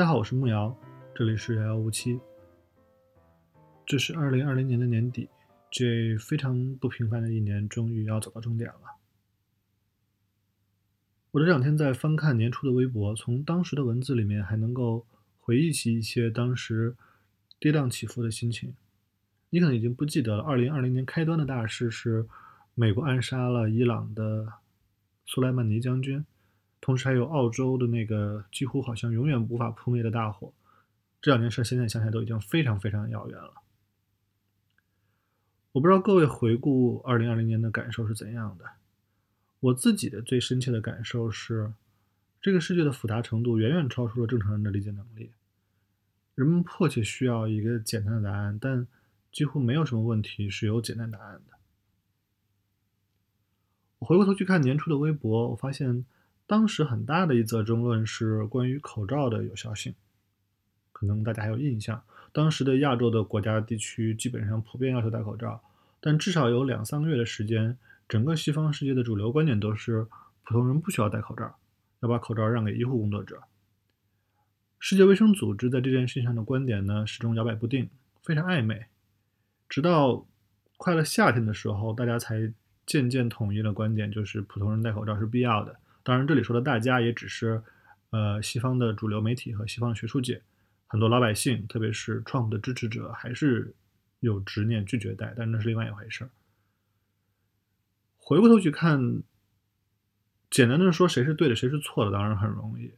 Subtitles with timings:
[0.00, 0.74] 大家好，我是木瑶，
[1.14, 2.18] 这里是遥遥无期。
[3.84, 5.28] 这是二零二零年的年底，
[5.70, 8.96] 这非常不平凡的一年终于要走到终点了。
[11.32, 15.04] 我这两天在翻看年初的微博，从当时的文字里面还能够
[15.38, 16.96] 回忆起一些当时
[17.58, 18.72] 跌宕起伏的心情。
[19.50, 22.26] 你可能已经不记得了，二零二零年开端的大事是
[22.74, 24.50] 美国暗杀了伊朗的
[25.26, 26.24] 苏莱曼尼将军。
[26.80, 30.50] 同时还有澳洲的那个几乎好像永远无法扑灭的大火，
[31.20, 33.52] 这两件事现在想起来都已经非常非常遥远了。
[35.72, 38.64] 我不知道各位回顾二零二零年的感受是怎样的。
[39.60, 41.74] 我自己的最深切的感受是，
[42.40, 45.32] 这个世界的复杂程度远远超出了正常人的理解能力。
[46.34, 48.86] 人们迫切需要一个简单的答案，但
[49.30, 51.58] 几乎没有什么问题是有简单答案的。
[53.98, 56.06] 我回过头去看年初的微博，我发现。
[56.50, 59.94] 当时很大的一则争论是关于口罩的有效性，
[60.90, 62.02] 可能大家还有印象。
[62.32, 65.62] 当时的亚洲的国家地区基本上普遍要求戴口罩，
[66.00, 70.08] 但至少有两三个月的时间，整个西方世界的主流观点都是
[70.42, 71.56] 普通人不需要戴口罩，
[72.00, 73.40] 要把口罩让给医护工作者。
[74.80, 77.88] 世界卫生组织在这件事情上的观点呢，始终摇摆不定，
[78.24, 78.86] 非常暧昧。
[79.68, 80.26] 直到
[80.78, 82.52] 快乐夏天的时候，大家才
[82.84, 85.78] 渐渐统一了观点，就是普通人戴口罩是必要的。
[86.02, 87.62] 当然，这里说的大家也只是，
[88.10, 90.42] 呃，西方的主流媒体和西方学术界，
[90.86, 93.74] 很多老百姓，特别是 Trump 的支持者，还是
[94.20, 96.30] 有执念拒绝戴，但那是另外一回事儿。
[98.16, 99.22] 回过头去看，
[100.50, 102.92] 简单的说谁是对的，谁是错的，当然很容易。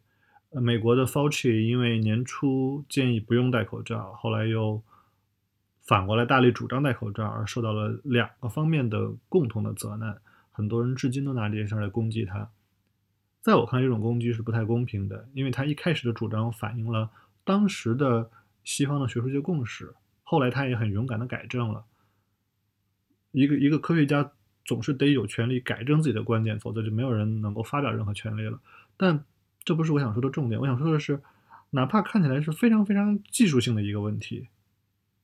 [0.50, 4.82] 美国的 Fauci 因为年初建议不用戴口罩，后来又
[5.80, 12.50] 反过来大力主张戴口罩，而受到了两个方面的共同的责难，很多人至今都拿这件事来攻击他。
[13.42, 17.10] 在我看来，这种攻击是不太公平的，因为他一开始的主张反映了
[17.42, 18.30] 当时的
[18.62, 19.92] 西方的学术界共识，
[20.22, 21.84] 后来他也很勇敢的改正了。
[23.32, 24.30] 一个一个科学家
[24.64, 28.60] 总是得有权利改正自己的观点，否则就没有人能够发表任何权利了。
[28.96, 29.24] 但
[29.64, 31.20] 这不是我想说的重点，我想说的是，
[31.70, 34.46] 哪怕看起来是非常非常技术性的一个问题，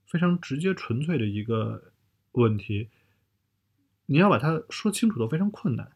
[0.06, 1.92] 非常直接纯粹的一个
[2.32, 2.88] 问题，
[4.06, 5.92] 你要把它说清楚都非常困难。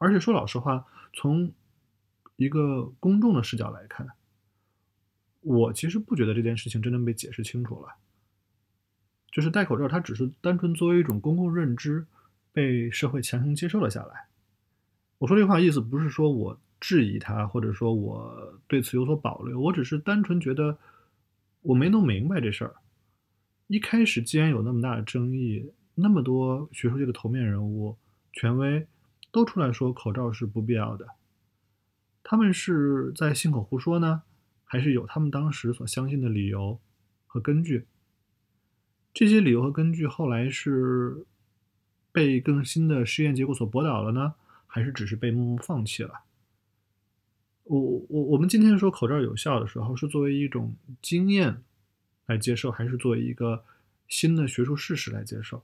[0.00, 1.52] 而且说老实话，从
[2.36, 4.08] 一个公众的视角来看，
[5.42, 7.96] 我其实不觉得这件事情真正被解释清楚了。
[9.30, 12.06] 就是戴口罩，它只是单纯作为一种公共认知，
[12.50, 14.28] 被社会强行接受了下来。
[15.18, 20.78] 我说这话意思不是说我质疑它，或者说我对此有所保留，我只是单纯觉得
[21.60, 22.74] 我没弄明白这事儿。
[23.66, 27.98] 一开始既然有那么大的争议，那么多学术界的头面人物、
[28.32, 28.86] 权威。
[29.32, 31.06] 都出来说口罩是不必要的，
[32.22, 34.22] 他们是在信口胡说呢，
[34.64, 36.80] 还是有他们当时所相信的理由
[37.26, 37.86] 和根据？
[39.14, 41.26] 这些理由和根据后来是
[42.10, 44.34] 被更新的实验结果所驳倒了呢，
[44.66, 46.22] 还是只是被默默放弃了？
[47.64, 51.62] 我我我们今天说口罩有效的时候，是作为一种经验
[52.26, 53.64] 来接受，还是作为一个
[54.08, 55.62] 新的学术事实来接受？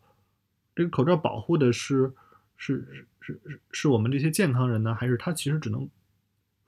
[0.74, 2.12] 这个口罩保护的是？
[2.56, 5.88] 是是是是我们这些健康人呢，还是他其实只能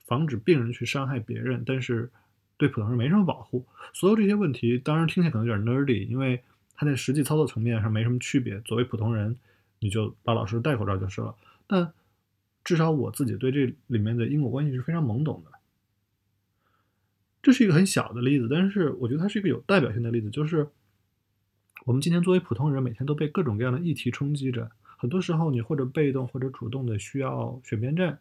[0.05, 2.09] 防止病人去伤害别人，但是
[2.57, 3.65] 对普通人没什么保护？
[3.93, 6.43] 所有这些问题，当然听起来可能有点 nerdy，因为
[6.75, 8.59] 它在实际操作层面上没什么区别。
[8.61, 9.35] 作为普通人，
[9.79, 11.35] 你就把老师戴口罩就是了。
[11.67, 11.91] 但
[12.63, 15.51] 至少我自己对这里面的因果关系是非常懵懂的。
[17.41, 20.67] 这是一个很小的例子，但是我觉得它是一个有代表性的例子，就是
[21.85, 24.69] 我们今天作为普通人，每天都被各种各样的议题冲击着。
[25.01, 28.19] 很多时候，你或者被动或者主动的需要选边站，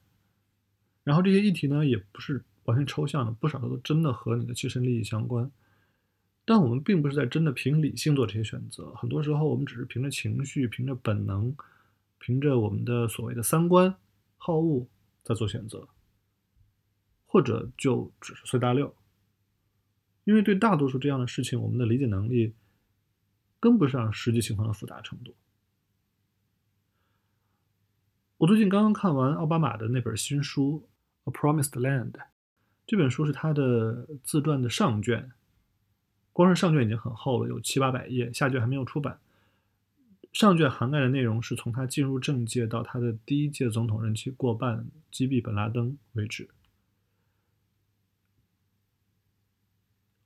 [1.02, 5.50] 然后这些议题呢，也不是完全抽象的，不少都真的和你的切身利益相关。
[6.44, 11.52] 但我们并不是在真的凭理性做这些选择，很多时候我们只是凭着情绪、凭着本能、
[12.20, 13.92] 凭着我们的所谓的三观、
[14.36, 14.86] 好恶
[15.24, 15.88] 在做选择，
[17.26, 18.94] 或者就只是随大溜。
[20.22, 22.54] 因为对大多数这样的事情，我们的理解能力
[23.58, 25.34] 跟不上实际情况的复杂程度。
[28.38, 30.88] 我最近刚刚看完奥巴马的那本新书
[31.28, 32.12] 《A Promised Land》，
[32.86, 35.32] 这本书是他的自传的上卷，
[36.32, 39.18] 光是上卷已经很厚了，有七八百页，下卷还没有出版。
[40.32, 46.48] 上卷涵盖的内容是从他进入政界到他的第一届总统任期过半，击毙本拉登为止。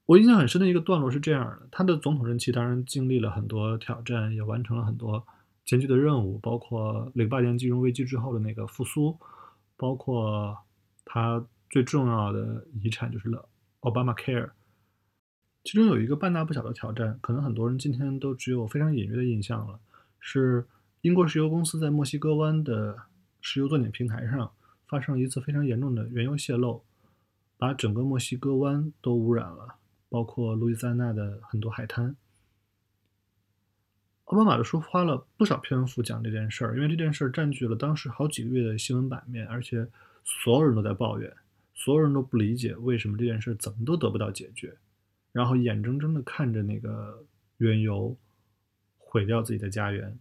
[0.04, 5.26] 我印象很深的一个段落是这样的：他的总统任期当然经历了很多挑战，也完成了很多。
[5.64, 9.18] 艰巨的任务包括零八年金融危机之后的那个复苏，
[9.76, 10.58] 包括
[11.04, 13.48] 他最重要的遗产就是了
[13.80, 14.50] Obama Care。
[15.64, 19.78] 其中有一个半大不小的挑战，可能很多人今天都只有非常隐约的印象了，
[20.18, 20.66] 是
[21.02, 23.02] 英国石油公司在墨西哥湾的
[23.40, 24.52] 石油钻井平台上
[24.88, 26.82] 发生了一次非常严重的原油泄漏，
[27.56, 29.76] 把整个墨西哥湾都污染了，
[30.08, 32.16] 包括路易斯安那的很多海滩。
[34.32, 39.86] 奥巴马的书花了不少篇幅讲这件事儿，因为这件事儿占据了当时好几个月的新闻版面，而且
[40.24, 41.30] 所有人都在抱怨，
[41.74, 44.74] 所有人都不理解为什么这件事怎么都得不到解决，
[45.32, 47.22] 然后眼睁睁的看着那个
[47.58, 48.16] 原油
[48.96, 50.18] 毁掉自己的家园。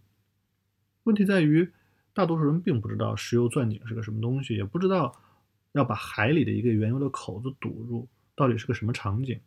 [1.04, 1.66] 问题在于，
[2.12, 5.18] 大多数人并不知道石油钻井是个什么东西，也不知道
[5.72, 8.06] 要把海里的一个原油的口子堵住
[8.36, 9.40] 到底是个什么场景，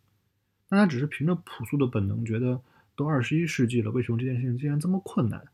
[0.68, 2.60] 大家只是凭着朴素的本能觉得。
[2.96, 5.46] 都二十一世纪了，为什么这件事情竟然这么困难？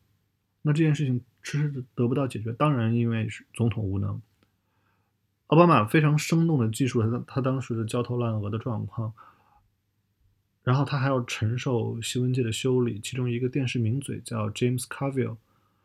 [0.61, 4.21] 那这件事情迟迟得不到解决，当然因为是总统无能。
[5.47, 9.13] 奥巴马非常生动的记述了他他当时的焦头烂额的状况，
[10.63, 12.97] 然后他还要承受新闻界的修理。
[13.01, 15.35] 其中一个电视名嘴叫 James Carville，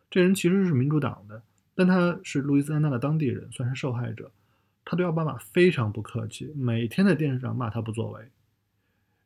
[0.09, 1.43] 这人其实是民主党的，
[1.75, 4.31] 但他是路易斯安那的当地人，算是受害者。
[4.85, 8.31] 他对奥巴马非常不客气，每天在电视上骂他不作为。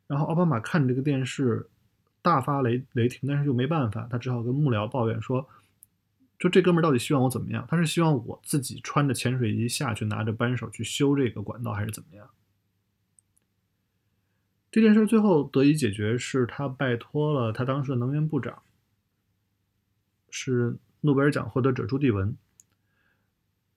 [0.07, 1.69] 然后奥巴马看这个电视。
[2.23, 5.47] 大发雷雷霆，但是又没办法，他只好跟幕僚抱怨说
[6.39, 7.67] ：“就这哥们儿到底希望我怎么样？
[7.69, 12.27] 他是希望我自己穿着潜水衣下去，拿着扳手去修这个管道，还是怎么样？”
[14.71, 18.63] 这件事最后得以解决，是他拜托了他当时的能源部长，
[20.31, 22.35] 是诺贝尔奖获得者朱棣文。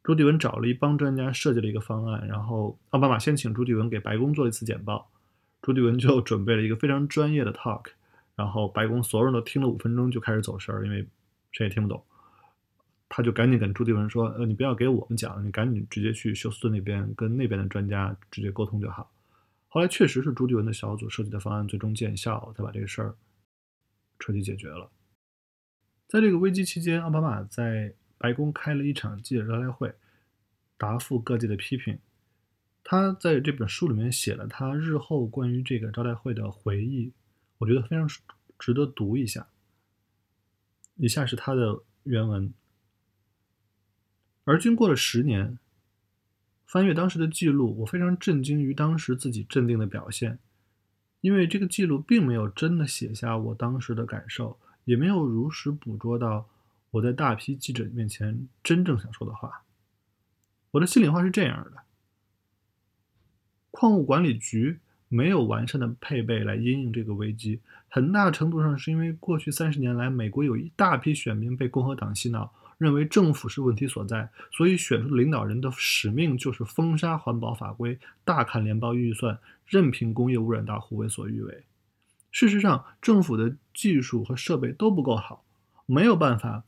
[0.02, 5.10] 朱棣文找了一帮专家设计了一个方案，然后奥巴马先请朱棣文给白宫做了一次简报，
[5.60, 7.86] 朱棣文就准备了一个非常专业的 talk。
[8.36, 11.04] 然后白宫所有人都听了五分钟就开始走神儿，因为
[11.52, 12.04] 谁也听不懂。
[13.08, 19.10] 他就赶紧跟朱棣文说：“呃，你不要给我们讲，你赶紧直接去休斯顿那边跟那边的专家直接沟通就好。”
[19.68, 23.14] 后来确实是朱棣文的小组设计的方案最终见效，才把这个事儿
[24.18, 24.90] 彻底解决了。
[26.08, 29.94] 在这个危机期间，奥巴马在白宫开了一场记者招待会，
[30.76, 31.98] 答复各界的批评。
[32.82, 37.12] 他在这本书里面写了他日后关于这个招待会的回忆。
[37.58, 38.08] 我觉得非常
[38.58, 39.48] 值得读一下。
[40.96, 42.52] 以下是他的原文。
[44.44, 45.58] 而经过了十年，
[46.64, 50.38] 翻阅当时的记录，我非常震惊于当时自己镇定的表现，
[51.20, 56.48] 因为这个记录并没有真的写下我当时的感受，也没有如实捕捉到
[56.92, 59.64] 我在大批记者面前真正想说的话。
[60.72, 61.82] 我的心里话是这样的：
[63.70, 64.80] 矿物管理局。
[65.08, 81.62] 没有完善的配备来应应这个危机，很大程度上是因为过去三十年来，美国有一大批选民被共和党洗脑，认为政府是问题所在，所以选出的领导人的使命就是封杀环保法规、大砍联邦预算、任凭工业污染大户为所欲为。
[82.32, 85.44] 事实上，政府的技术和设备都不够好，
[85.86, 86.64] 没有办法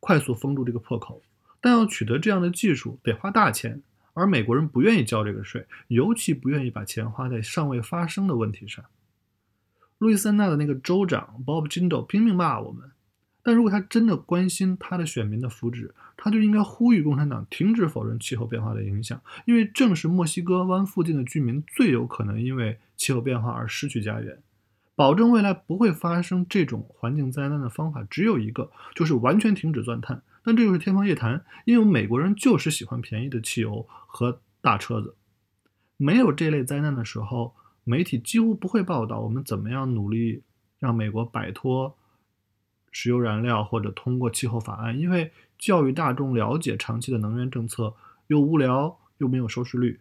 [0.00, 1.22] 快速封住这个破口，
[1.60, 3.80] 但要取得这样的技术，得花大钱。
[4.18, 8.84] 而美国人不愿意交这个税，尤其不愿意把钱花在尚未发生的问题上。
[9.98, 12.90] 路易斯安那的那个州长 Bob Jindal 拼命骂我们，
[13.42, 24.38] 但如果他真的关心他的选民的福祉，他就应该呼吁共产党停止否认气候变化的影响，因为正是墨西哥湾附近的居民最有可能因为气候变化而失去家园。
[24.94, 30.22] 保证未来不会发生这种环境灾难的方法只有一个，就是完全停止钻探。
[30.48, 35.14] 但这就是天方夜谭，因为美国人就是喜欢便宜的汽油和大车子。
[35.98, 40.42] 没有这类灾难的时候，媒体几乎不会报道我们怎么样努力
[40.78, 41.98] 让美国摆脱
[42.90, 47.94] 石油燃料或者通过气候法案，因为教育大众了解长期的能源政策
[48.28, 50.00] 又无聊又没有收视率。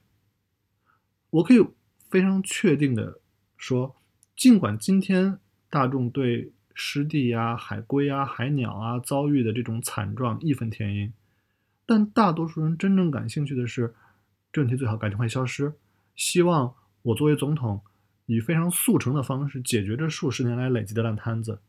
[1.30, 1.68] 我可以
[2.10, 3.20] 非常确定的
[3.58, 3.98] 说，
[4.38, 5.40] 尽管今天
[5.70, 11.12] 大众对湿地呀、海龟啊、海鸟啊遭遇的这种惨状义愤填膺，
[11.88, 13.96] 但大多数人真正感兴趣的是，
[14.54, 15.74] 这问题最好赶快消失。
[16.16, 17.82] 希望我作为总统，
[18.28, 21.60] 以非常速成的方式解决这数十年来累积的烂摊子，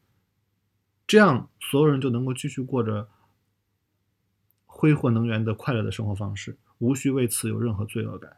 [1.07, 3.09] 这样所有人就能够继续过着
[4.67, 8.37] 挥霍能源的快乐的生活方式，无需为此有任何罪恶感。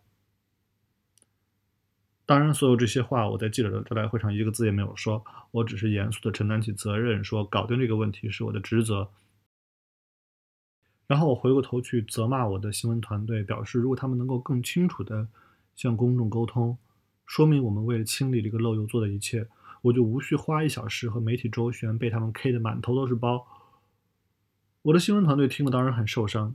[2.31, 9.11] 当然，所有这些话我在记者的招待会上一个字也没有说，我只是严肃地承担起责任，说搞定这个问题是我的职责。
[11.09, 15.27] 然后我回过头去责骂我的新闻团队，表示如果他们能够更清楚地
[15.75, 16.79] 向公众沟通，
[17.27, 19.49] 说明我们为了清理这个漏油做的一切，
[19.83, 23.45] 我就无需花一小时和媒体周旋，被他们 K 得满头都是包。
[24.83, 26.55] 我的新闻团队听了当然很受伤。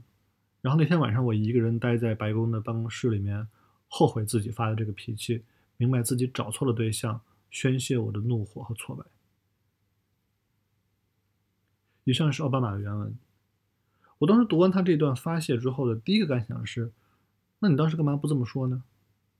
[0.62, 3.46] 然后那天晚上我一个人待在白宫的办公室里面，
[3.88, 5.44] 后悔自己发的这个脾气。
[5.76, 9.04] 明白自己找错了对象，宣泄我的怒火和挫败。
[12.04, 13.16] 以上是奥巴马的原文。
[14.18, 16.92] 我当时读完他这段发泄之后的第一个感想是：
[17.58, 18.82] 那你当时干嘛不这么说呢？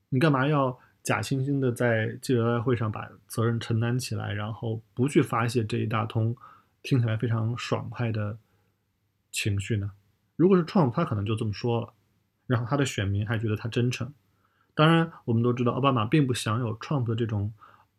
[0.08, 6.36] 你干嘛要假惺惺的在记者会上把责任承担起来，然后不去发泄这一大通
[6.82, 8.38] 听起来非常爽快的
[9.30, 9.92] 情绪呢？
[10.36, 11.94] 如果是 Trump，他可能就这么说了，
[12.46, 14.12] 然后他的选民还觉得他真诚。
[14.76, 17.52] 当然，我们都知道奥巴马并不享有 Trump 的这种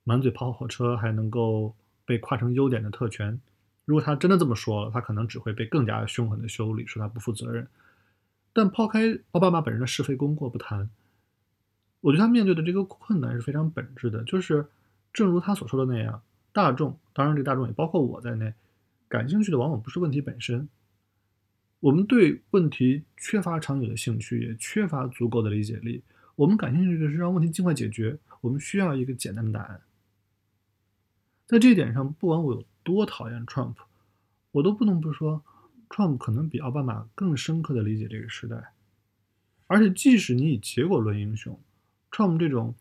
[0.04, 3.42] 满嘴跑火车还能够被夸成优点的特权。
[3.84, 7.68] 如果他真的这么说了，他可能只会被更加凶狠的修理，说他不负责任。
[8.54, 10.90] 但抛开奥巴马本人的是非功过不谈，
[12.02, 14.68] 我觉得他面对的这个困难是非常本质的，就是
[15.12, 16.22] 正如他所说的那样，
[16.54, 18.54] 大众，当然这大众也包括我在内，
[19.08, 20.70] 感兴趣的往往不是问题本身。
[21.80, 26.04] 我们对问题缺乏长久的兴趣，也缺乏足够的理解力。
[26.38, 29.82] 我们感兴趣的是让问题尽快解决，我们需要一个简单的答案。
[31.48, 33.74] 在这一点上，不管我有多讨厌 Trump，
[34.52, 35.44] 我都不能不说
[35.90, 38.72] ，Trump 可能比奥巴马更深刻的理解这个时代。
[39.66, 41.60] 而且，即使你以结果论英雄
[42.12, 42.76] ，Trump 这种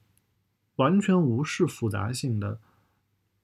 [0.74, 2.60] 完全无视复杂性的，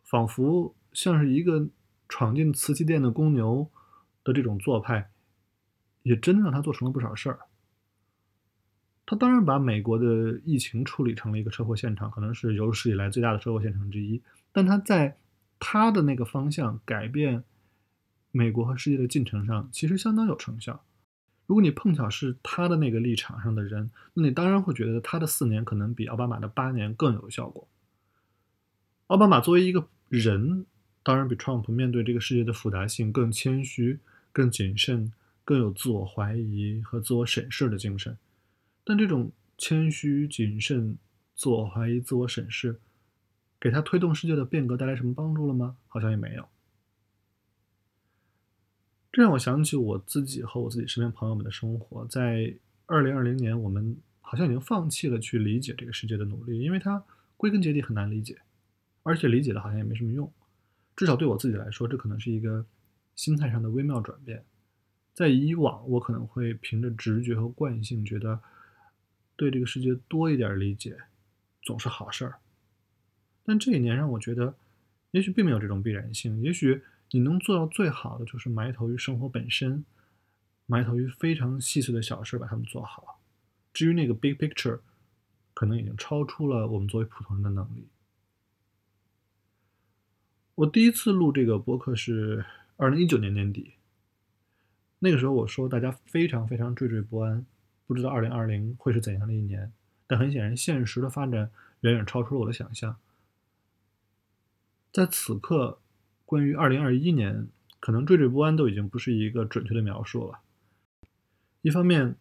[0.03, 1.69] 仿佛像是一个
[2.07, 3.71] 闯进瓷器店的公牛
[4.23, 5.11] 的这种做派，
[6.03, 7.41] 也真的让他做成了不少事儿。
[9.13, 14.23] 他当然把美国的疫情处理成了一个车祸现场，可能是有史以来最大的车祸现场之一。
[14.53, 15.19] 但他在
[15.61, 17.45] 他的那个方向改变
[18.31, 20.83] 美国和世界的进程上，其实相当有成效。
[21.45, 27.69] 如果你碰巧是他的那个立场上的人，那你当然会觉得他的四年可能比奥巴马的八年更有效果。
[29.09, 30.65] 奥巴马作为一个人，
[31.03, 33.99] 当然比 Trump 面对这个世界的复杂性更谦虚、
[34.33, 35.13] 更谨慎、
[35.45, 38.17] 更有自我怀疑和自我审视的精神。
[38.85, 40.99] 但这种谦虚、谨慎、
[41.37, 42.81] 自我怀疑、自我审视，
[43.61, 45.77] 给他推动世界的变革带来什么帮助了吗？
[45.87, 46.49] 好像也没有。
[49.13, 52.05] 这让我想起我自己和我自己身边朋友们的生活。
[52.07, 57.05] 在二零二零年，我们好像已经放弃了去理解这个世界的努力，因为它
[57.37, 58.41] 归根结底很难理解，
[59.05, 60.33] 而且理解了好像也没什么用。
[60.97, 62.67] 至少对我自己来说，这可能是一个
[63.15, 64.45] 心态上的微妙转变。
[65.15, 68.41] 在以往，我可能会凭着直觉和惯性觉得。
[69.43, 70.97] 对这个世界多一点理解，
[71.63, 72.39] 总是好事儿。
[73.43, 74.55] 但这一年让我觉得，
[75.11, 76.41] 也许并没有这种必然性。
[76.41, 76.81] 也许
[77.11, 79.85] 你能做到最好的，就是埋头于生活本身，
[80.67, 83.21] 埋头于非常细碎的小事，把它们做好。
[83.73, 84.79] 至于那个 big picture，
[85.55, 87.89] 可能已经超出了我们作为普通人的能力。
[90.55, 92.45] 我第一次录这个播客是
[92.77, 93.73] 二零一九年年底，
[95.01, 97.45] 那个时候我说大家非常非常惴惴不安。
[97.93, 99.71] 不知道二零二零会是怎样的一年，
[100.07, 102.97] 但很显然，现实的发展远远超出了我的想象。
[104.91, 105.79] 在此刻，
[106.25, 107.49] 关于二零二一年，
[107.81, 110.39] 可能惴惴不安都已经不是一个准确的描述了。
[111.61, 112.17] 一方面，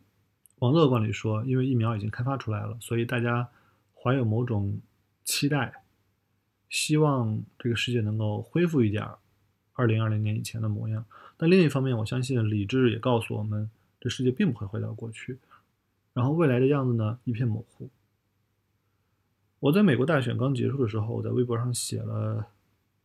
[0.59, 3.47] 往乐观里说，因为疫苗已经开发出来了，所以大家
[3.95, 4.81] 怀有某种
[5.23, 5.83] 期待，
[6.67, 9.07] 希望这个世界能够恢复一点
[9.71, 11.05] 二零二零年以前的模样。
[11.37, 15.39] 但另一方面，我相信理智也告诉我们，这世界并不会回到过去。
[16.13, 17.89] 然后未来的样子呢，一片模糊。
[19.59, 22.47] 我在美国大选刚结束的时候，我在微博上写了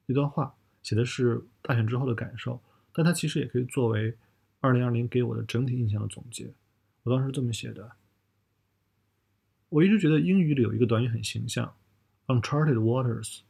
[0.07, 2.61] 一段话，写的是大选之后的感受，
[2.93, 4.17] 但它其实也可以作为
[4.63, 6.53] 2020给我的整体印象的总结。
[7.03, 7.93] 我当时这么写的：
[9.69, 11.75] 我一直觉得英语里有一个短语很形象
[12.27, 13.41] ，uncharted waters，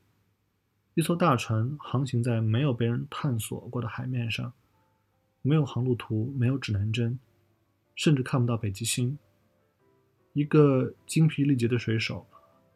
[0.95, 4.53] 一艘大船航行在没有被人探索过的海面上，
[5.43, 7.19] 没有航路图，没有指南针，
[7.95, 9.17] 甚至看不到北极星。
[10.37, 12.27] 一个精疲力竭的水手，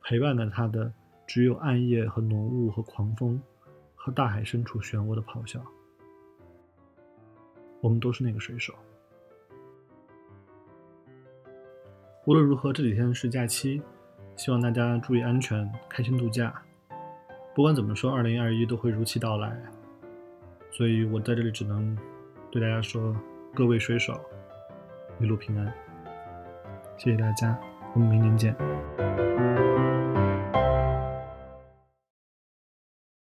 [0.00, 0.90] 陪伴着他的
[1.26, 3.38] 只有暗夜和浓雾和狂风，
[3.94, 5.62] 和大海深处漩涡的咆哮。
[7.82, 8.72] 我们都是那个水手。
[12.24, 13.82] 无论如何，这几天是假期，
[14.36, 16.62] 希望大家注意安全，开心度假。
[17.54, 19.54] 不管怎么说，二零二一都会如期到来，
[20.70, 21.94] 所以我在这里只能
[22.50, 23.14] 对大家说：
[23.54, 24.18] 各位水手，
[25.20, 25.70] 一路平安。
[27.02, 27.58] 谢谢大家，
[27.94, 28.54] 我们明年见。